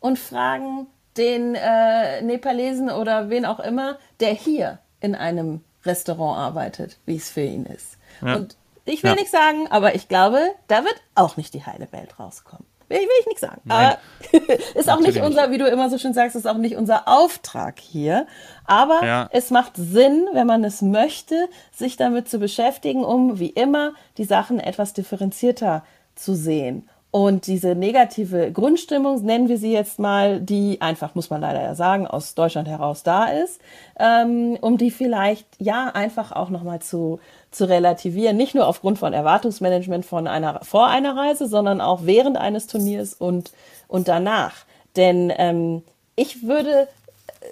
[0.00, 6.98] und fragen, den äh, Nepalesen oder wen auch immer, der hier in einem Restaurant arbeitet,
[7.06, 7.98] wie es für ihn ist.
[8.24, 8.36] Ja.
[8.36, 9.16] Und ich will ja.
[9.16, 12.66] nichts sagen, aber ich glaube, da wird auch nicht die heile Welt rauskommen.
[12.88, 13.60] Will, will ich nichts sagen.
[13.64, 13.96] Nein.
[14.32, 17.08] Aber ist auch nicht unser, wie du immer so schön sagst, ist auch nicht unser
[17.08, 18.26] Auftrag hier.
[18.64, 19.28] Aber ja.
[19.32, 24.24] es macht Sinn, wenn man es möchte, sich damit zu beschäftigen, um wie immer die
[24.24, 26.88] Sachen etwas differenzierter zu sehen.
[27.14, 31.74] Und diese negative Grundstimmung, nennen wir sie jetzt mal, die einfach, muss man leider ja
[31.74, 33.60] sagen, aus Deutschland heraus da ist,
[34.00, 37.20] ähm, um die vielleicht ja einfach auch nochmal zu,
[37.50, 38.38] zu relativieren.
[38.38, 43.12] Nicht nur aufgrund von Erwartungsmanagement von einer, vor einer Reise, sondern auch während eines Turniers
[43.12, 43.52] und,
[43.88, 44.64] und danach.
[44.96, 45.82] Denn ähm,
[46.16, 46.88] ich würde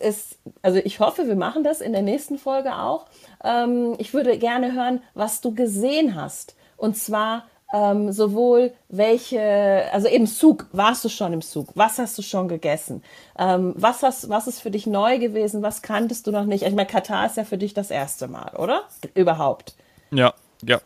[0.00, 3.04] es, also ich hoffe, wir machen das in der nächsten Folge auch.
[3.44, 6.56] Ähm, ich würde gerne hören, was du gesehen hast.
[6.78, 11.68] Und zwar ähm, sowohl welche, also im Zug, warst du schon im Zug?
[11.74, 13.02] Was hast du schon gegessen?
[13.38, 15.62] Ähm, was, hast, was ist für dich neu gewesen?
[15.62, 16.64] Was kanntest du noch nicht?
[16.64, 18.82] Ich meine, Katar ist ja für dich das erste Mal, oder?
[19.14, 19.74] Überhaupt.
[20.10, 20.80] Ja, ja.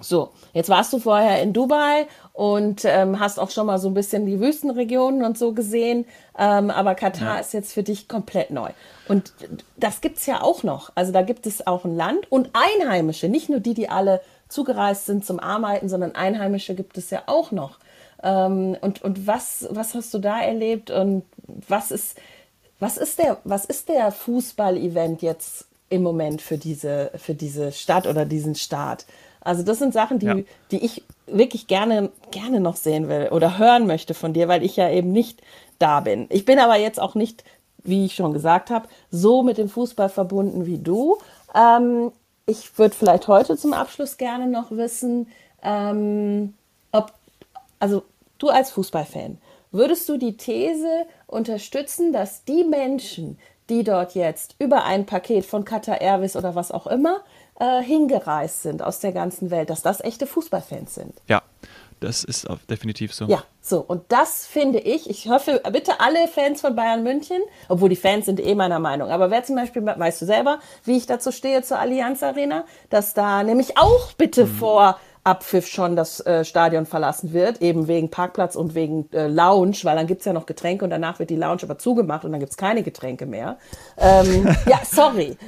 [0.00, 3.94] So, jetzt warst du vorher in Dubai und ähm, hast auch schon mal so ein
[3.94, 6.04] bisschen die Wüstenregionen und so gesehen.
[6.36, 7.40] Ähm, aber Katar ja.
[7.40, 8.70] ist jetzt für dich komplett neu.
[9.06, 9.32] Und
[9.76, 10.90] das gibt's ja auch noch.
[10.96, 14.20] Also da gibt es auch ein Land und Einheimische, nicht nur die, die alle
[14.54, 17.78] zugereist sind zum Arbeiten, sondern Einheimische gibt es ja auch noch.
[18.22, 21.24] Ähm, und und was, was hast du da erlebt und
[21.68, 22.18] was ist,
[22.78, 28.06] was ist der, was ist der Fußball-Event jetzt im Moment für diese, für diese Stadt
[28.06, 29.06] oder diesen Staat?
[29.40, 30.36] Also das sind Sachen, die, ja.
[30.70, 34.76] die ich wirklich gerne, gerne noch sehen will oder hören möchte von dir, weil ich
[34.76, 35.42] ja eben nicht
[35.78, 36.26] da bin.
[36.30, 37.44] Ich bin aber jetzt auch nicht,
[37.82, 41.18] wie ich schon gesagt habe, so mit dem Fußball verbunden wie du.
[41.54, 42.12] Ähm,
[42.46, 45.28] ich würde vielleicht heute zum Abschluss gerne noch wissen,
[45.62, 46.54] ähm,
[46.92, 47.12] ob,
[47.78, 48.02] also
[48.38, 49.38] du als Fußballfan,
[49.72, 53.38] würdest du die These unterstützen, dass die Menschen,
[53.70, 57.22] die dort jetzt über ein Paket von Qatar Airways oder was auch immer
[57.58, 61.14] äh, hingereist sind aus der ganzen Welt, dass das echte Fußballfans sind?
[61.28, 61.42] Ja,
[62.00, 63.26] das ist definitiv so.
[63.26, 63.80] Ja, so.
[63.80, 68.26] Und das finde ich, ich hoffe, bitte alle Fans von Bayern München, obwohl die Fans
[68.26, 71.62] sind eh meiner Meinung, aber wer zum Beispiel, weißt du selber, wie ich dazu stehe
[71.62, 74.54] zur Allianz Arena, dass da nämlich auch bitte mhm.
[74.54, 79.78] vor Abpfiff schon das äh, Stadion verlassen wird, eben wegen Parkplatz und wegen äh, Lounge,
[79.82, 82.40] weil dann gibt's ja noch Getränke und danach wird die Lounge aber zugemacht und dann
[82.40, 83.56] gibt's keine Getränke mehr.
[83.96, 85.38] Ähm, ja, sorry.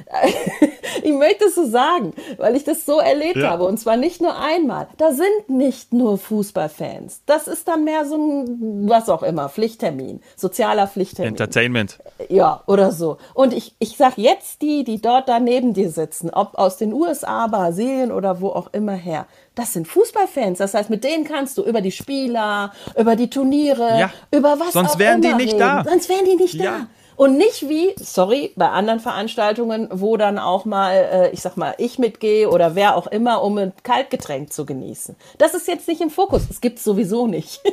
[1.02, 3.50] ich möchte es so sagen, weil ich das so erlebt ja.
[3.50, 4.88] habe und zwar nicht nur einmal.
[4.96, 7.22] Da sind nicht nur Fußballfans.
[7.26, 11.34] Das ist dann mehr so ein, was auch immer, Pflichttermin, sozialer Pflichttermin.
[11.34, 11.98] Entertainment.
[12.30, 13.18] Ja, oder so.
[13.34, 16.94] Und ich, ich sag jetzt die, die dort da neben dir sitzen, ob aus den
[16.94, 20.58] USA, Brasilien oder wo auch immer her, das sind Fußballfans.
[20.58, 24.10] Das heißt, mit denen kannst du über die Spieler, über die Turniere, ja.
[24.30, 25.58] über was Sonst wären die nicht reden.
[25.58, 25.84] da.
[25.84, 26.64] Sonst wären die nicht ja.
[26.64, 26.86] da.
[27.16, 31.74] Und nicht wie, sorry, bei anderen Veranstaltungen, wo dann auch mal, äh, ich sag mal,
[31.78, 35.16] ich mitgehe oder wer auch immer, um ein Kaltgetränk zu genießen.
[35.38, 36.48] Das ist jetzt nicht im Fokus.
[36.48, 37.60] Das gibt's sowieso nicht.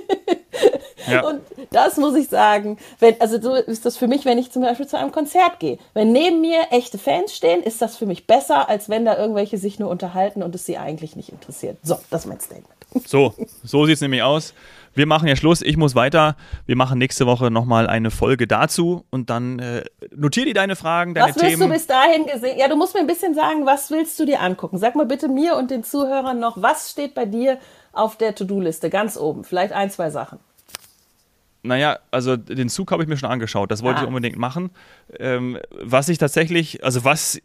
[1.08, 1.28] Ja.
[1.28, 4.62] Und das muss ich sagen, wenn, also so ist das für mich, wenn ich zum
[4.62, 5.78] Beispiel zu einem Konzert gehe.
[5.94, 9.58] Wenn neben mir echte Fans stehen, ist das für mich besser, als wenn da irgendwelche
[9.58, 11.78] sich nur unterhalten und es sie eigentlich nicht interessiert.
[11.84, 12.68] So, das ist mein Statement.
[13.06, 14.54] So, so sieht es nämlich aus.
[14.96, 16.36] Wir machen ja Schluss, ich muss weiter.
[16.66, 19.84] Wir machen nächste Woche nochmal eine Folge dazu und dann äh,
[20.16, 21.46] notier dir deine Fragen, deine Themen.
[21.46, 22.58] Was willst du bis dahin gesehen?
[22.60, 24.78] Ja, du musst mir ein bisschen sagen, was willst du dir angucken?
[24.78, 27.58] Sag mal bitte mir und den Zuhörern noch, was steht bei dir
[27.92, 29.44] auf der To-Do-Liste ganz oben?
[29.44, 30.40] Vielleicht ein, zwei Sachen.
[31.66, 33.72] Naja, also den Zug habe ich mir schon angeschaut.
[33.72, 34.04] Das wollte ah.
[34.04, 34.72] ich unbedingt machen.
[35.18, 37.42] Ähm, was ich tatsächlich, also was,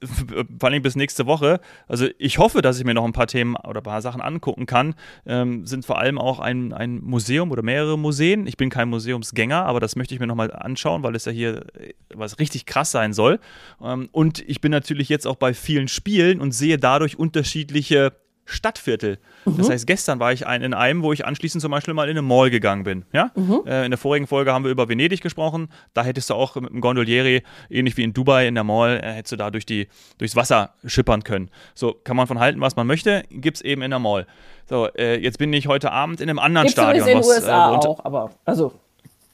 [0.58, 3.54] vor allem bis nächste Woche, also ich hoffe, dass ich mir noch ein paar Themen
[3.54, 7.62] oder ein paar Sachen angucken kann, ähm, sind vor allem auch ein, ein Museum oder
[7.62, 8.48] mehrere Museen.
[8.48, 11.66] Ich bin kein Museumsgänger, aber das möchte ich mir nochmal anschauen, weil es ja hier
[11.78, 13.38] äh, was richtig krass sein soll.
[13.80, 18.14] Ähm, und ich bin natürlich jetzt auch bei vielen Spielen und sehe dadurch unterschiedliche
[18.48, 19.18] Stadtviertel.
[19.44, 19.58] Mhm.
[19.58, 22.12] Das heißt, gestern war ich ein, in einem, wo ich anschließend zum Beispiel mal in
[22.12, 23.04] eine Mall gegangen bin.
[23.12, 23.30] Ja?
[23.34, 23.62] Mhm.
[23.66, 25.68] Äh, in der vorigen Folge haben wir über Venedig gesprochen.
[25.92, 29.12] Da hättest du auch mit einem Gondolieri, ähnlich wie in Dubai in der Mall, äh,
[29.12, 31.50] hättest du da durch die, durchs Wasser schippern können.
[31.74, 34.26] So kann man von halten, was man möchte, gibt es eben in der Mall.
[34.66, 37.06] So, äh, jetzt bin ich heute Abend in einem anderen gibt's Stadion.
[37.06, 38.72] In den was, USA äh, auch, aber also.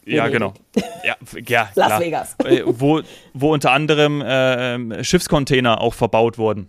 [0.06, 0.52] Ja, genau.
[1.02, 1.14] Ja,
[1.46, 2.00] ja, Las klar.
[2.00, 2.36] Vegas.
[2.44, 3.00] Äh, wo,
[3.32, 6.68] wo unter anderem äh, Schiffscontainer auch verbaut wurden.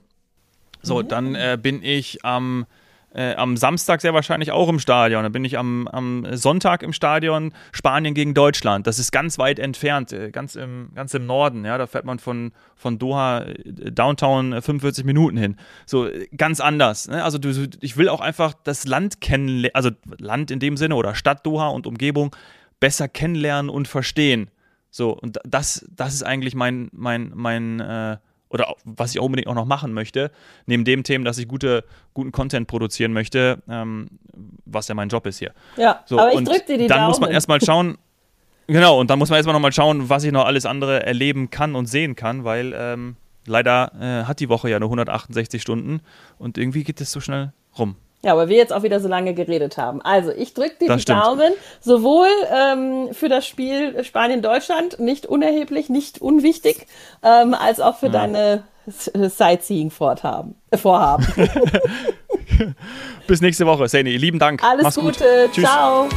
[0.85, 1.07] So, mhm.
[1.07, 2.65] dann äh, bin ich am,
[3.13, 5.23] äh, am Samstag sehr wahrscheinlich auch im Stadion.
[5.23, 8.87] Dann bin ich am, am Sonntag im Stadion Spanien gegen Deutschland.
[8.87, 11.65] Das ist ganz weit entfernt, äh, ganz, im, ganz im Norden.
[11.65, 15.57] Ja, da fährt man von, von Doha äh, Downtown 45 äh, Minuten hin.
[15.85, 17.07] So, ganz anders.
[17.07, 17.23] Ne?
[17.23, 21.15] Also du, ich will auch einfach das Land kennenlernen, also Land in dem Sinne oder
[21.15, 22.35] Stadt Doha und Umgebung
[22.79, 24.51] besser kennenlernen und verstehen.
[24.91, 28.17] So, und das, das ist eigentlich mein, mein, mein, äh,
[28.55, 30.31] oder was ich unbedingt auch noch machen möchte,
[30.65, 34.07] neben dem Themen, dass ich gute, guten Content produzieren möchte, ähm,
[34.65, 35.51] was ja mein Job ist hier.
[35.77, 37.07] Ja, so, aber ich drücke dir die Dann Daumen.
[37.09, 37.97] muss man erstmal schauen,
[38.67, 41.75] genau, und dann muss man erstmal nochmal schauen, was ich noch alles andere erleben kann
[41.75, 45.99] und sehen kann, weil ähm, leider äh, hat die Woche ja nur 168 Stunden
[46.39, 47.97] und irgendwie geht es so schnell rum.
[48.25, 50.01] Ja, aber wir jetzt auch wieder so lange geredet haben.
[50.01, 51.23] Also, ich drücke dir das die stimmt.
[51.23, 56.87] Daumen, sowohl ähm, für das Spiel Spanien-Deutschland, nicht unerheblich, nicht unwichtig,
[57.21, 58.13] ähm, als auch für ja.
[58.13, 60.55] deine Sightseeing-Vorhaben.
[60.71, 61.27] Äh, Vorhaben.
[63.27, 64.17] Bis nächste Woche, Sani.
[64.17, 64.63] Lieben Dank.
[64.63, 65.49] Alles Mach's Gute.
[65.53, 65.63] Gut.
[65.63, 66.09] Ciao.